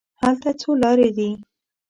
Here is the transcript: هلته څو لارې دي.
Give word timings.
هلته 0.21 0.49
څو 0.59 0.69
لارې 0.81 1.09
دي. 1.17 1.29